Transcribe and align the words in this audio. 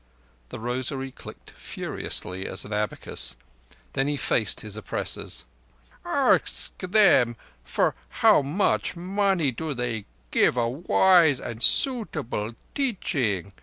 The 0.49 0.57
rosary 0.59 1.11
clicked 1.11 1.51
furiously 1.51 2.47
as 2.47 2.65
an 2.65 2.73
abacus. 2.73 3.35
Then 3.93 4.07
he 4.07 4.17
faced 4.17 4.61
his 4.61 4.75
oppressors. 4.75 5.45
"Ask 6.03 6.75
them 6.79 7.35
for 7.63 7.93
how 8.09 8.41
much 8.41 8.95
money 8.95 9.51
do 9.51 9.75
they 9.75 10.05
give 10.31 10.57
a 10.57 10.67
wise 10.67 11.39
and 11.39 11.61
suitable 11.61 12.55
teaching? 12.73 13.53